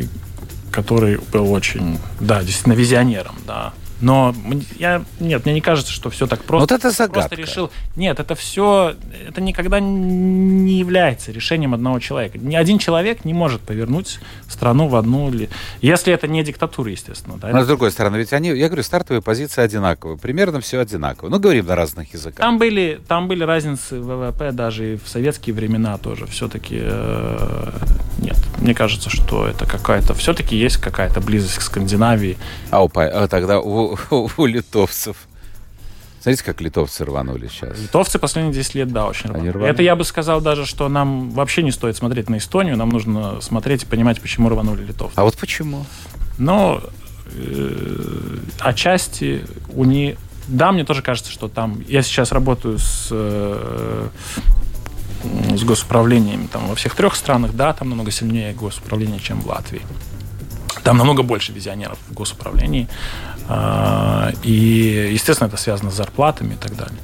[0.70, 4.34] который был очень, да, действительно визионером, да, Но
[4.78, 6.74] я, нет, мне не кажется, что все так просто.
[6.74, 7.28] Вот это загадка.
[7.28, 7.70] Просто решил.
[7.96, 8.94] Нет, это все,
[9.28, 12.38] это никогда не является решением одного человека.
[12.38, 15.48] Ни один человек не может повернуть страну в одну или...
[15.80, 17.36] Если это не диктатура, естественно.
[17.38, 20.18] Да, Но с другой стороны, ведь они, я говорю, стартовые позиции одинаковые.
[20.18, 21.28] Примерно все одинаково.
[21.28, 22.40] Ну, говорим на разных языках.
[22.40, 26.26] Там были, там были разницы ВВП даже и в советские времена тоже.
[26.26, 27.70] Все-таки э,
[28.18, 28.36] нет.
[28.58, 30.14] Мне кажется, что это какая-то...
[30.14, 32.36] Все-таки есть какая-то близость к Скандинавии.
[32.70, 35.16] А, у, а тогда у, у, у литовцев...
[36.20, 37.78] Смотрите, как литовцы рванули сейчас.
[37.78, 39.50] Литовцы последние 10 лет, да, очень рванули.
[39.50, 39.70] рванули.
[39.70, 43.42] Это я бы сказал даже, что нам вообще не стоит смотреть на Эстонию, нам нужно
[43.42, 45.18] смотреть и понимать, почему рванули литовцы.
[45.18, 45.84] А вот почему?
[46.38, 46.80] Ну,
[47.26, 50.16] э, отчасти у них...
[50.48, 51.84] Да, мне тоже кажется, что там...
[51.88, 54.08] Я сейчас работаю с, э,
[55.54, 59.82] с госуправлением там, во всех трех странах, да, там намного сильнее госуправление, чем в Латвии.
[60.84, 62.88] Там намного больше визионеров в госуправлении.
[63.48, 66.98] А, и, естественно, это связано с зарплатами и так далее.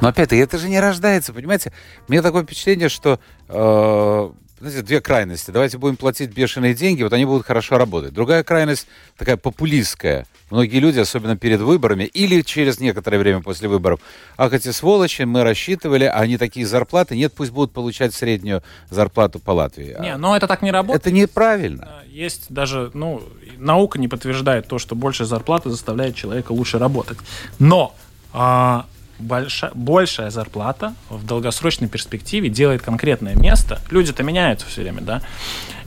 [0.00, 1.72] Но опять-таки, это же не рождается, понимаете?
[2.08, 5.50] Мне такое впечатление, что э, знаете, две крайности.
[5.50, 8.12] Давайте будем платить бешеные деньги, вот они будут хорошо работать.
[8.12, 10.26] Другая крайность такая популистская.
[10.50, 14.00] Многие люди, особенно перед выборами или через некоторое время после выборов,
[14.36, 19.38] ах, эти сволочи, мы рассчитывали, а они такие зарплаты, нет, пусть будут получать среднюю зарплату
[19.38, 19.96] по Латвии.
[20.00, 21.06] Не, но это так не работает.
[21.06, 22.02] Это неправильно.
[22.06, 23.22] Есть даже, ну,
[23.56, 27.18] наука не подтверждает то, что больше зарплаты заставляет человека лучше работать.
[27.58, 27.94] Но
[28.32, 28.86] а,
[29.20, 33.80] большая, большая зарплата в долгосрочной перспективе делает конкретное место.
[33.90, 35.22] Люди-то меняются все время, да.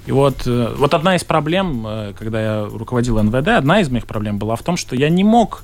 [0.06, 4.06] И вот, э, вот одна из проблем, э, когда я руководил НВД, одна из моих
[4.06, 5.64] проблем была в том, что я не мог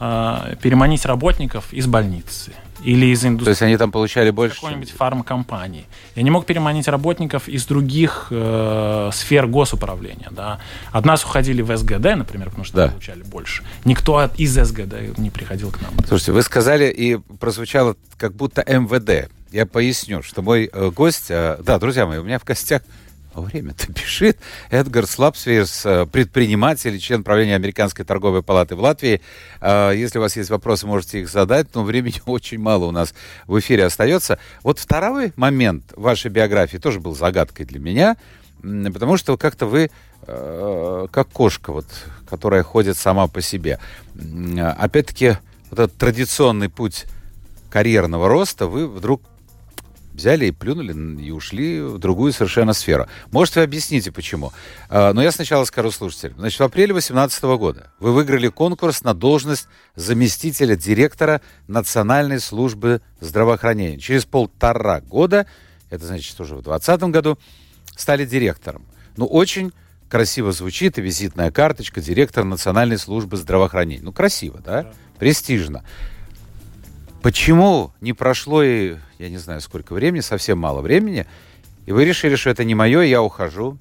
[0.00, 2.52] э, переманить работников из больницы
[2.86, 3.44] или из индустрии.
[3.44, 4.60] То есть они там получали больше?
[4.60, 5.86] Какой-нибудь фармкомпании.
[6.14, 10.28] Я не мог переманить работников из других э, сфер госуправления.
[10.30, 10.60] Да.
[10.92, 12.88] От нас уходили в СГД, например, потому что да.
[12.88, 13.64] получали больше.
[13.84, 15.92] Никто из СГД не приходил к нам.
[16.06, 19.30] Слушайте, вы сказали, и прозвучало как будто МВД.
[19.50, 21.26] Я поясню, что мой э, гость...
[21.30, 22.82] Э, да, друзья мои, у меня в гостях
[23.42, 24.38] время-то бежит.
[24.70, 29.20] Эдгар Слапсвейрс, э, предприниматель, член правления Американской торговой палаты в Латвии.
[29.60, 33.14] Э, если у вас есть вопросы, можете их задать, но времени очень мало у нас
[33.46, 34.38] в эфире остается.
[34.62, 38.16] Вот второй момент вашей биографии тоже был загадкой для меня,
[38.62, 39.90] потому что как-то вы
[40.26, 41.86] э, как кошка, вот,
[42.28, 43.78] которая ходит сама по себе.
[44.78, 45.36] Опять-таки,
[45.70, 47.04] вот этот традиционный путь
[47.70, 49.22] карьерного роста вы вдруг
[50.16, 53.06] взяли и плюнули и ушли в другую совершенно сферу.
[53.30, 54.52] Может, вы объясните, почему.
[54.88, 56.38] А, но я сначала скажу слушателям.
[56.38, 63.98] Значит, в апреле 2018 года вы выиграли конкурс на должность заместителя директора Национальной службы здравоохранения.
[63.98, 65.46] Через полтора года,
[65.90, 67.38] это значит уже в 2020 году,
[67.96, 68.86] стали директором.
[69.16, 69.72] Ну, очень
[70.08, 74.02] красиво звучит и визитная карточка директора Национальной службы здравоохранения.
[74.02, 74.82] Ну, красиво, да?
[74.84, 74.92] да.
[75.18, 75.84] Престижно.
[77.26, 81.26] Почему не прошло и, я не знаю, сколько времени, совсем мало времени,
[81.84, 83.78] и вы решили, что это не мое, и я ухожу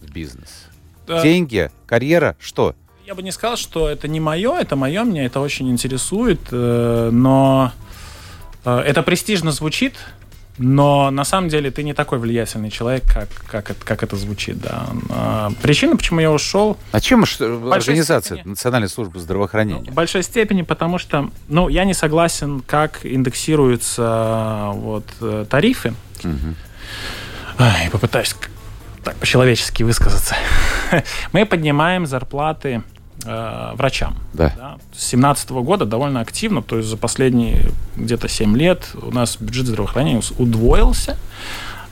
[0.00, 0.66] в бизнес?
[1.06, 1.22] Да.
[1.22, 2.74] Деньги, карьера, что?
[3.06, 7.10] Я бы не сказал, что это не мое, это мое, меня это очень интересует, э,
[7.12, 7.70] но
[8.64, 9.94] э, это престижно звучит,
[10.58, 14.58] но на самом деле ты не такой влиятельный человек, как, как, это, как это звучит,
[14.58, 14.86] да.
[15.10, 16.76] А, причина, почему я ушел...
[16.92, 19.84] А чем что, организация степени, Национальной службы здравоохранения?
[19.86, 25.94] Ну, в большой степени, потому что, ну, я не согласен, как индексируются вот, э, тарифы.
[26.24, 26.54] Угу.
[27.58, 28.34] Ай, попытаюсь
[29.04, 30.36] так по-человечески высказаться.
[31.32, 32.82] Мы поднимаем зарплаты
[33.24, 34.16] э, врачам.
[34.32, 34.52] Да.
[34.56, 34.76] Да.
[34.92, 39.66] С 2017 года довольно активно, то есть за последние где-то 7 лет у нас бюджет
[39.66, 41.16] здравоохранения удвоился.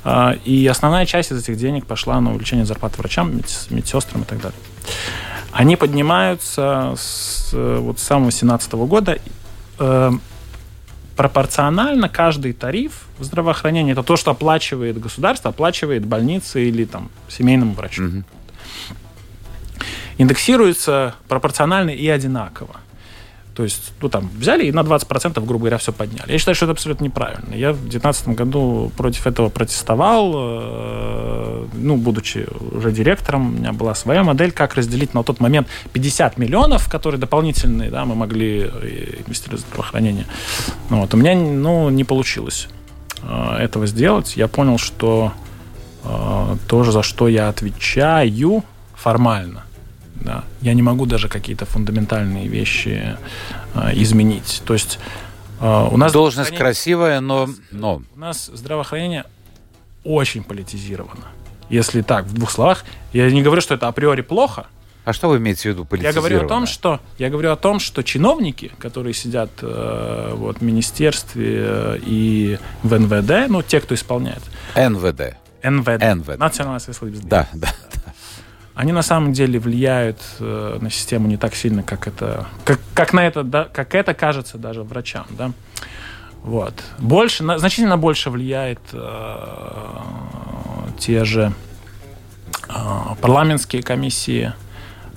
[0.05, 3.35] Э, и основная часть из этих денег пошла на увеличение зарплат врачам,
[3.71, 4.59] медсестрам и так далее.
[5.53, 9.19] Они поднимаются с вот, с самого 2017 года.
[9.79, 10.13] Э,
[11.17, 17.73] пропорционально каждый тариф в здравоохранении это то, что оплачивает государство, оплачивает больницы или там семейному
[17.73, 18.05] врачу.
[18.05, 18.25] Угу
[20.19, 22.77] индексируется пропорционально и одинаково.
[23.57, 26.31] То есть, ну, там, взяли и на 20%, грубо говоря, все подняли.
[26.31, 27.55] Я считаю, что это абсолютно неправильно.
[27.55, 33.95] Я в 2019 году против этого протестовал, э, ну, будучи уже директором, у меня была
[33.95, 39.23] своя модель, как разделить на тот момент 50 миллионов, которые дополнительные, да, мы могли э,
[39.27, 40.27] инвестировать в здравоохранение.
[40.91, 42.69] Ну, вот, у меня, ну, не получилось
[43.23, 44.37] э, этого сделать.
[44.37, 45.33] Я понял, что
[46.05, 49.65] э, то, за что я отвечаю формально,
[50.27, 50.45] да.
[50.61, 53.17] Я не могу даже какие-то фундаментальные вещи
[53.75, 54.63] э, изменить.
[54.67, 54.99] То есть
[55.61, 59.25] э, у нас должность красивая, но, но у нас здравоохранение
[60.05, 61.27] очень политизировано.
[61.69, 64.67] Если так, в двух словах, я не говорю, что это априори плохо,
[65.05, 67.79] А что вы имеете в виду Я говорю о том, что я говорю о том,
[67.79, 73.95] что чиновники, которые сидят э, вот в министерстве э, и в НВД, ну те, кто
[73.95, 74.43] исполняет.
[74.75, 75.37] НВД.
[75.63, 76.03] НВД.
[76.03, 76.39] НВД.
[76.39, 76.81] Национальная
[77.23, 77.69] Да, да.
[78.77, 83.15] Они на самом деле влияют э, на систему не так сильно, как это, как, как
[83.15, 85.53] на это, да, как это кажется даже врачам, да.
[86.43, 86.75] Вот.
[86.99, 89.97] Больше, на, значительно больше влияет э,
[90.99, 91.53] те же
[92.69, 92.73] э,
[93.23, 94.53] парламентские комиссии,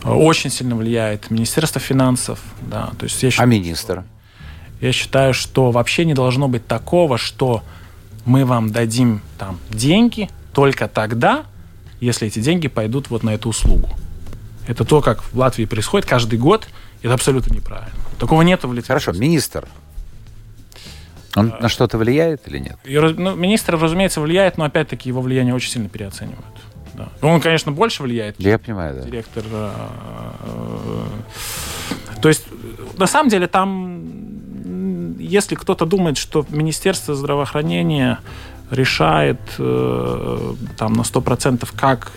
[0.06, 2.92] очень сильно влияет Министерство финансов, да.
[2.98, 4.04] То есть я А считаю, министр?
[4.80, 7.62] я считаю, что вообще не должно быть такого, что
[8.24, 11.44] мы вам дадим там деньги только тогда,
[12.00, 13.90] если эти деньги пойдут вот на эту услугу.
[14.68, 16.68] Это то, как в Латвии происходит каждый год.
[17.02, 17.92] Это абсолютно неправильно.
[18.20, 18.88] Такого нету в Литве.
[18.88, 19.68] Хорошо, министр.
[21.36, 22.78] Он на что-то влияет или нет?
[22.84, 26.46] И, ну, министр, разумеется, влияет, но опять-таки его влияние очень сильно переоценивают.
[26.94, 27.10] Да.
[27.22, 29.02] Он, конечно, больше влияет, Я понимаю, да.
[29.04, 29.44] директор.
[29.50, 29.72] э,
[30.42, 32.46] э, То есть,
[32.98, 38.20] на самом деле, там, если кто-то думает, что Министерство здравоохранения
[38.72, 42.12] решает э, там на 100% как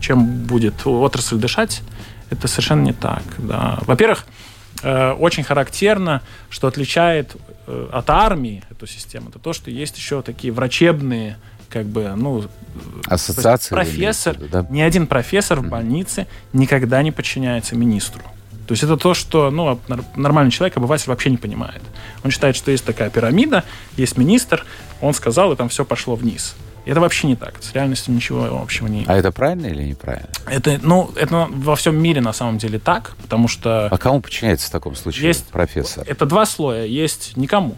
[0.00, 1.82] чем будет отрасль дышать,
[2.30, 3.22] это совершенно не так.
[3.38, 3.78] Да.
[3.82, 4.26] Во-первых,
[4.82, 10.22] э, очень характерно, что отличает э, от армии эту систему, это то, что есть еще
[10.22, 11.36] такие врачебные
[11.68, 12.44] как бы, ну,
[13.06, 13.74] Ассоциация.
[13.74, 14.66] вы профессор, виду, да?
[14.68, 18.22] ни один профессор в больнице никогда не подчиняется министру.
[18.72, 19.78] То есть это то, что ну,
[20.16, 21.82] нормальный человек, обыватель вообще не понимает.
[22.24, 23.64] Он считает, что есть такая пирамида,
[23.98, 24.64] есть министр,
[25.02, 26.54] он сказал, и там все пошло вниз.
[26.86, 27.56] И это вообще не так.
[27.60, 29.10] С реальностью ничего общего не имеет.
[29.10, 30.30] А это правильно или неправильно?
[30.46, 34.68] Это, ну, это во всем мире на самом деле так, потому что А кому подчиняется
[34.68, 36.06] в таком случае есть профессор?
[36.08, 36.86] Это два слоя.
[36.86, 37.76] Есть никому.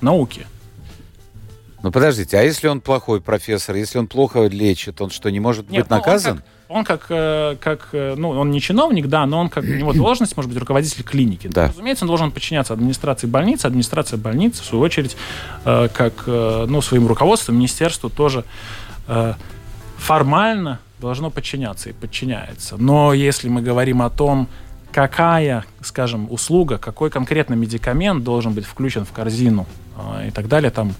[0.00, 0.48] Науке.
[1.84, 5.70] Ну подождите, а если он плохой профессор, если он плохо лечит, он что, не может
[5.70, 6.36] Нет, быть ну, он наказан?
[6.38, 9.66] как- Он как, э, как, э, ну, он не чиновник, да, но он как, у
[9.66, 11.48] него должность, может быть, руководитель клиники.
[11.48, 11.68] Да.
[11.68, 13.66] Разумеется, он должен подчиняться администрации больницы.
[13.66, 15.16] Администрация больницы, в свою очередь,
[15.64, 18.44] э, как, ну, своим руководством, министерству тоже
[19.98, 22.76] формально должно подчиняться и подчиняется.
[22.76, 24.48] Но если мы говорим о том,
[24.92, 29.66] какая, скажем, услуга, какой конкретно медикамент должен быть включен в корзину
[30.26, 30.94] и так далее, там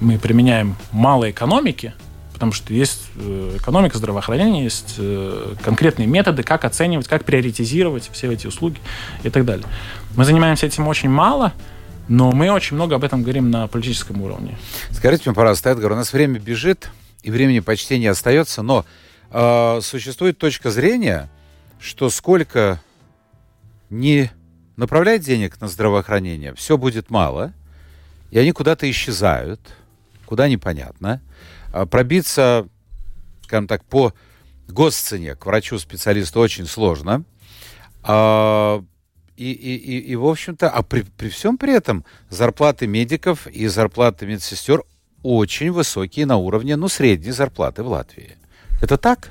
[0.00, 1.94] мы применяем мало экономики,
[2.42, 8.32] потому что есть э, экономика здравоохранения, есть э, конкретные методы, как оценивать, как приоритизировать все
[8.32, 8.80] эти услуги
[9.22, 9.64] и так далее.
[10.16, 11.52] Мы занимаемся этим очень мало,
[12.08, 14.58] но мы очень много об этом говорим на политическом уровне.
[14.90, 16.90] Скажите мне, пожалуйста, Эдгар, у нас время бежит,
[17.22, 18.84] и времени почти не остается, но
[19.30, 21.30] э, существует точка зрения,
[21.78, 22.82] что сколько
[23.88, 24.32] не
[24.74, 27.52] направлять денег на здравоохранение, все будет мало,
[28.32, 29.60] и они куда-то исчезают,
[30.26, 31.20] куда непонятно.
[31.72, 32.68] А пробиться,
[33.44, 34.12] скажем так, по
[34.68, 37.24] госцене к врачу-специалисту очень сложно.
[38.02, 38.82] А,
[39.36, 43.66] и, и, и, и, в общем-то, а при, при всем при этом зарплаты медиков и
[43.68, 44.82] зарплаты медсестер
[45.22, 48.36] очень высокие на уровне, ну, средней зарплаты в Латвии.
[48.82, 49.30] Это так?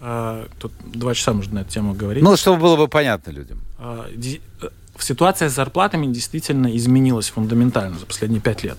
[0.00, 2.22] А, Тут два часа можно на эту тему говорить.
[2.22, 3.60] Ну, чтобы было бы понятно людям.
[3.78, 8.78] А, ди- э, Ситуация с зарплатами действительно изменилась фундаментально за последние пять лет.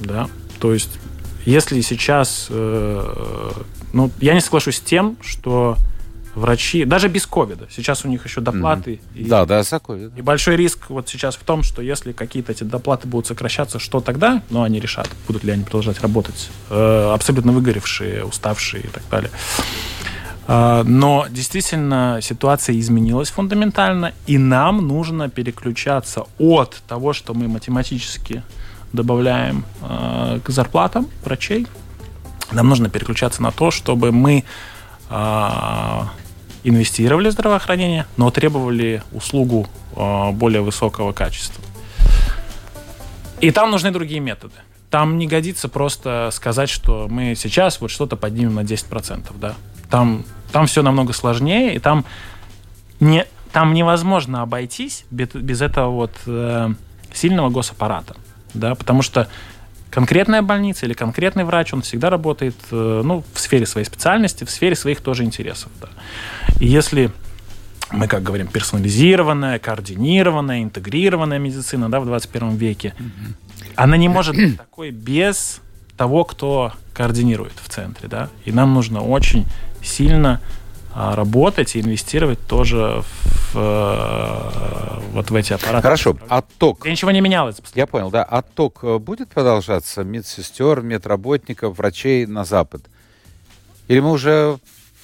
[0.00, 0.28] Да?
[0.60, 0.98] То есть,
[1.44, 2.46] если сейчас...
[2.50, 3.50] э,
[3.92, 5.76] Ну, я не соглашусь с тем, что
[6.34, 9.00] врачи, даже без ковида, сейчас у них еще доплаты.
[9.14, 10.18] и- Да, да, Сакови, да.
[10.18, 14.00] И большой риск вот сейчас в том, что если какие-то эти доплаты будут сокращаться, что
[14.00, 14.42] тогда?
[14.48, 16.48] Ну, они решат, будут ли они продолжать работать.
[16.70, 19.30] Э, абсолютно выгоревшие, уставшие и так далее.
[20.48, 28.42] А, Но действительно ситуация изменилась фундаментально, и нам нужно переключаться от того, что мы математически
[28.92, 31.66] добавляем э, к зарплатам врачей,
[32.52, 34.44] нам нужно переключаться на то, чтобы мы
[35.08, 36.10] а,
[36.64, 41.62] инвестировали в здравоохранение, но требовали услугу а, более высокого качества.
[43.40, 44.54] И там нужны другие методы.
[44.90, 49.32] Там не годится просто сказать, что мы сейчас вот что-то поднимем на 10%.
[49.40, 49.54] Да?
[49.90, 52.04] Там, там все намного сложнее, и там,
[53.00, 56.70] не, там невозможно обойтись без, без этого вот э,
[57.12, 58.16] сильного госаппарата.
[58.54, 58.74] Да?
[58.74, 59.28] Потому что
[59.90, 64.50] конкретная больница или конкретный врач, он всегда работает э, ну, в сфере своей специальности, в
[64.50, 65.70] сфере своих тоже интересов.
[65.80, 65.88] Да.
[66.60, 67.12] И если
[67.90, 72.94] мы, как говорим, персонализированная, координированная, интегрированная медицина да, в 21 веке,
[73.76, 75.60] она не может быть такой без
[75.96, 78.08] того, кто координирует в центре.
[78.08, 78.30] Да?
[78.44, 79.46] И нам нужно очень
[79.82, 80.40] сильно
[80.94, 85.82] а, работать и инвестировать тоже в, э, вот в эти аппараты.
[85.82, 86.86] Хорошо, отток.
[86.86, 87.56] И ничего не менялось.
[87.74, 88.22] Я понял, да.
[88.24, 92.82] Отток э, будет продолжаться медсестер, медработников, врачей на Запад?
[93.88, 94.58] Или мы уже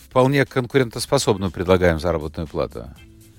[0.09, 2.86] вполне конкурентоспособную предлагаем заработную плату?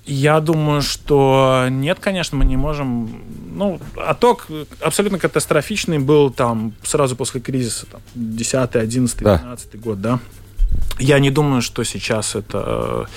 [0.05, 3.23] Я думаю, что нет, конечно, мы не можем.
[3.53, 4.47] Ну, отток
[4.81, 10.19] абсолютно катастрофичный был там сразу после кризиса, там, 10, 11, 12 год, да.
[10.97, 13.07] Я не думаю, что сейчас это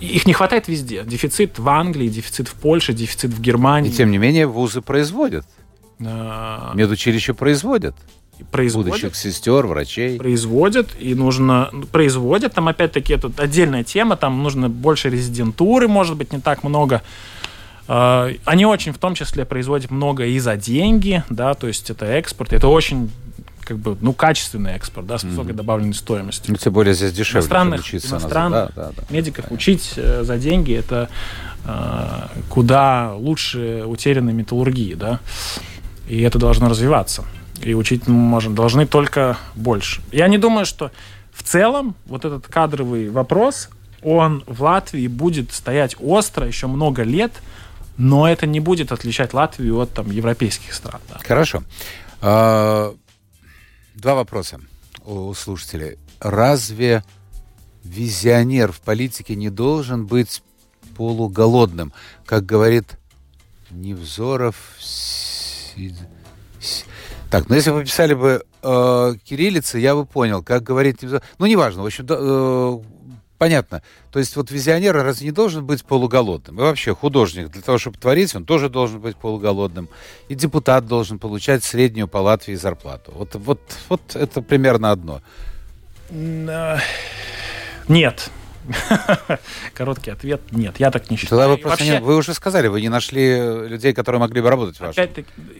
[0.00, 1.04] их не хватает везде.
[1.04, 3.90] Дефицит в Англии, дефицит в Польше, дефицит в Германии.
[3.90, 5.46] И тем не менее вузы производят.
[6.04, 6.72] А...
[6.74, 7.94] Медучилища производят.
[8.50, 8.92] Производят.
[8.92, 10.16] Будущих сестер, врачей.
[10.16, 11.70] Производят, и нужно...
[11.92, 17.02] Производят, там опять-таки это отдельная тема, там нужно больше резидентуры, может быть, не так много.
[17.86, 22.06] А, они очень в том числе производят много и за деньги, да, то есть это
[22.06, 23.10] экспорт, это очень
[23.70, 25.56] как бы, ну, качественный экспорт, да, с высокой mm-hmm.
[25.56, 26.50] добавленной стоимостью.
[26.50, 28.08] Ну, тем более здесь дешевле иностранных, учиться.
[28.08, 29.02] Иностранных да, да, да.
[29.10, 29.54] медиков Понятно.
[29.54, 31.08] учить э, за деньги, это
[31.64, 35.20] э, куда лучше утерянной металлургии, да,
[36.08, 37.24] и это должно развиваться.
[37.62, 40.02] И учить мы можем, должны только больше.
[40.10, 40.90] Я не думаю, что
[41.32, 43.68] в целом вот этот кадровый вопрос,
[44.02, 47.34] он в Латвии будет стоять остро еще много лет,
[47.96, 51.00] но это не будет отличать Латвию от там, европейских стран.
[51.08, 51.20] Да.
[51.24, 51.62] Хорошо.
[52.22, 52.94] А,
[54.00, 54.58] Два вопроса
[55.04, 55.98] у слушателей.
[56.20, 57.04] Разве
[57.84, 60.42] визионер в политике не должен быть
[60.96, 61.92] полуголодным?
[62.24, 62.98] Как говорит
[63.70, 64.56] Невзоров...
[67.28, 71.22] Так, ну если бы писали бы э, кириллицы, я бы понял, как говорит Невзоров...
[71.38, 72.78] Ну, неважно, в общем, э,
[73.40, 73.80] Понятно.
[74.12, 76.58] То есть вот визионер разве не должен быть полуголодным?
[76.58, 79.88] И вообще художник для того, чтобы творить, он тоже должен быть полуголодным.
[80.28, 83.12] И депутат должен получать среднюю по Латвии зарплату.
[83.14, 85.22] Вот, вот, вот это примерно одно.
[86.10, 86.76] Э,
[87.88, 88.30] нет.
[89.74, 91.40] Короткий ответ– нет, я так не считаю.
[91.40, 94.50] Тогда вы, просто Вообще, не, вы уже сказали, вы не нашли людей, которые могли бы
[94.50, 95.08] работать в вашем.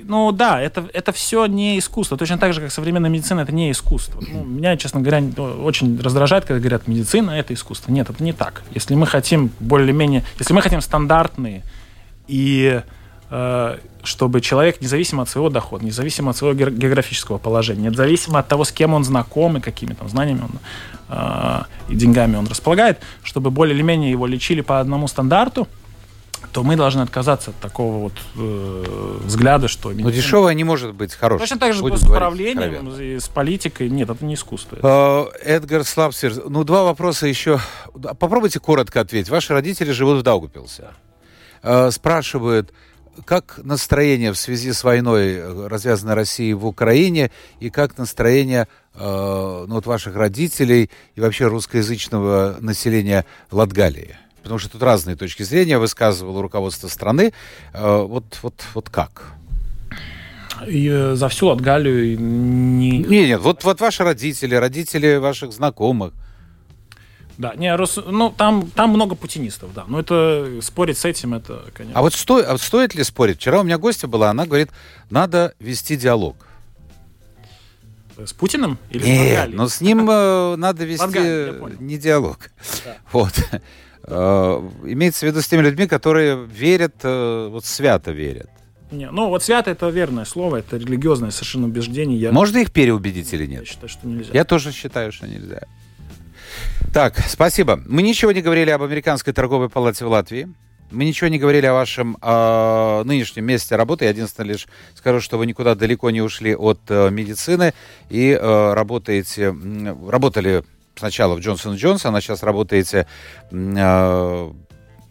[0.05, 2.17] Ну да, это, это все не искусство.
[2.17, 4.23] Точно так же, как современная медицина– это не искусство.
[4.27, 5.23] Ну, меня, честно говоря,
[5.63, 7.93] очень раздражает, когда говорят, медицина– это искусство.
[7.93, 8.63] Нет, это не так.
[8.75, 11.63] Если мы хотим более-менее, если мы хотим стандартные
[12.29, 12.83] и
[14.03, 18.73] чтобы человек, независимо от своего дохода, независимо от своего географического положения, независимо от того, с
[18.73, 20.51] кем он знаком и какими там знаниями он
[21.09, 25.69] э, и деньгами он располагает, чтобы более или менее его лечили по одному стандарту,
[26.53, 29.91] то мы должны отказаться от такого вот э, взгляда, что...
[29.91, 30.09] Медицина...
[30.09, 31.41] Но дешевое не может быть хорошим.
[31.41, 33.91] Точно так же с управлением, с политикой.
[33.91, 34.77] Нет, это не искусство.
[34.77, 37.61] Uh, Эдгар Слапсер, ну два вопроса еще.
[37.93, 39.31] Попробуйте коротко ответить.
[39.31, 40.89] Ваши родители живут в Даугупилсе.
[41.91, 42.73] Спрашивают,
[43.25, 47.31] как настроение в связи с войной, э, развязанной Россией в Украине,
[47.61, 54.17] и как настроение э, ну, вот ваших родителей и вообще русскоязычного населения Латгалии?
[54.43, 57.33] Потому что тут разные точки зрения высказывало руководство страны.
[57.73, 59.33] Э, вот, вот, вот как?
[60.67, 62.99] И э, за всю Латгалию не...
[62.99, 66.13] Нет, нет, вот, вот ваши родители, родители ваших знакомых–
[67.41, 67.99] да, не, Рос...
[68.07, 69.85] ну там, там много путинистов, да.
[69.89, 71.99] Но это спорить с этим, это, конечно.
[71.99, 72.37] А вот, сто...
[72.37, 73.39] а стоит ли спорить?
[73.39, 74.69] Вчера у меня гостья была, она говорит,
[75.09, 76.37] надо вести диалог.
[78.19, 82.51] С Путиным или Нет, с но с ним э, надо вести не диалог.
[82.85, 82.97] Да.
[83.13, 83.33] Вот.
[84.03, 88.51] Э, имеется в виду с теми людьми, которые верят, э, вот свято верят.
[88.91, 92.21] Не, ну вот свято это верное слово, это религиозное совершенно убеждение.
[92.21, 92.33] Я...
[92.33, 93.61] Можно их переубедить или нет?
[93.61, 94.31] Я считаю, что нельзя.
[94.35, 95.63] Я тоже считаю, что нельзя.
[96.93, 97.81] Так, спасибо.
[97.87, 100.49] Мы ничего не говорили об Американской торговой палате в Латвии.
[100.91, 104.07] Мы ничего не говорили о вашем э, нынешнем месте работы.
[104.07, 104.67] Я единственное лишь
[104.97, 107.75] скажу, что вы никуда далеко не ушли от э, медицины
[108.09, 109.55] и э, работаете,
[110.09, 110.65] работали
[110.97, 113.07] сначала в Джонсон Джонсон, а сейчас работаете,
[113.53, 114.53] э,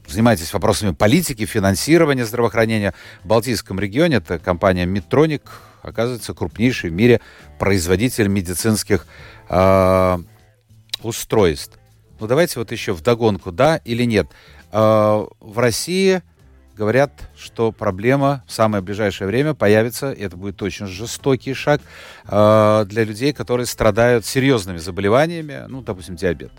[0.05, 2.93] занимаетесь вопросами политики, финансирования здравоохранения
[3.24, 4.17] в Балтийском регионе.
[4.17, 5.43] Это компания Medtronic,
[5.82, 7.22] оказывается, крупнейший в мире
[7.57, 9.07] производитель медицинских
[9.47, 10.17] э,
[11.04, 11.80] устройств.
[12.20, 14.28] Ну, давайте вот еще вдогонку, да или нет.
[14.72, 16.22] Э, в России
[16.76, 21.82] говорят, что проблема в самое ближайшее время появится, и это будет очень жестокий шаг
[22.26, 26.52] э, для людей, которые страдают серьезными заболеваниями, ну, допустим, диабет.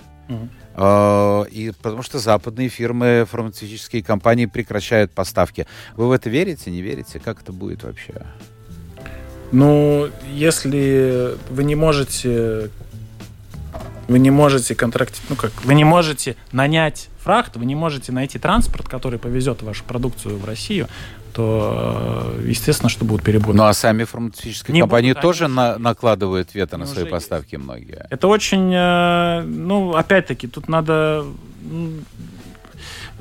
[0.76, 5.66] Э, и потому что западные фирмы, фармацевтические компании прекращают поставки.
[5.96, 7.18] Вы в это верите, не верите?
[7.18, 8.14] Как это будет вообще?
[9.52, 12.70] Ну, если вы не можете
[14.10, 18.40] вы не можете контрактить, ну как, вы не можете нанять фрахт, вы не можете найти
[18.40, 20.88] транспорт, который повезет вашу продукцию в Россию,
[21.32, 23.54] то, э, естественно, что будут перебои.
[23.54, 27.64] Ну, а сами фармацевтические не компании будут, тоже на, накладывают вето на свои поставки есть.
[27.64, 28.04] многие.
[28.10, 31.24] Это очень, э, ну, опять-таки, тут надо...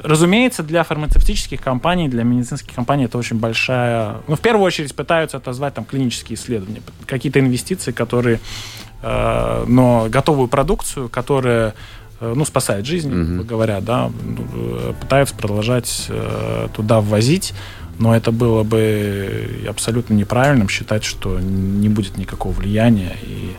[0.04, 4.18] Разумеется, для фармацевтических компаний, для медицинских компаний это очень большая...
[4.28, 8.40] Ну, в первую очередь пытаются отозвать там клинические исследования, какие-то инвестиции, которые
[9.02, 11.74] Э, но готовую продукцию, которая
[12.20, 13.44] э, ну, спасает жизнь, mm-hmm.
[13.46, 14.12] говоря, да,
[14.54, 17.54] э, пытаются продолжать э, туда ввозить,
[17.98, 23.52] но это было бы абсолютно неправильным считать, что не будет никакого влияния и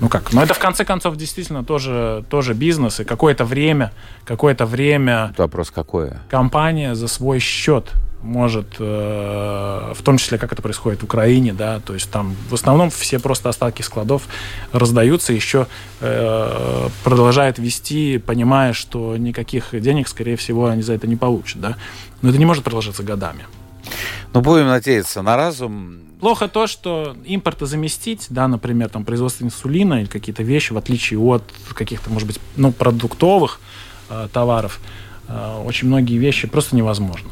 [0.00, 3.92] ну как, но это в конце концов действительно тоже, тоже бизнес, и какое-то время,
[4.24, 5.34] какое-то время...
[5.36, 6.20] Вопрос какое?
[6.30, 7.92] Компания за свой счет
[8.22, 12.54] может, э, в том числе, как это происходит в Украине, да, то есть там в
[12.54, 14.22] основном все просто остатки складов
[14.72, 15.66] раздаются, еще
[16.00, 21.76] э, продолжает вести, понимая, что никаких денег, скорее всего, они за это не получат, да,
[22.22, 23.46] но это не может продолжаться годами.
[24.34, 26.07] Ну, будем надеяться на разум.
[26.20, 31.20] Плохо то, что импорта заместить, да, например, там производство инсулина или какие-то вещи, в отличие
[31.20, 31.44] от
[31.74, 33.60] каких-то, может быть, ну, продуктовых
[34.10, 34.80] э, товаров,
[35.28, 37.30] э, очень многие вещи просто невозможно.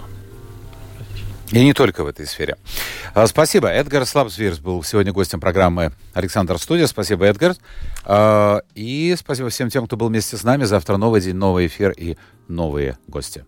[1.53, 2.57] И не только в этой сфере.
[3.15, 3.69] А, спасибо.
[3.69, 6.87] Эдгар Слабсвирс был сегодня гостем программы «Александр Студия».
[6.87, 7.55] Спасибо, Эдгар.
[8.05, 10.65] А, и спасибо всем тем, кто был вместе с нами.
[10.65, 12.17] Завтра новый день, новый эфир и
[12.49, 13.45] новые гости.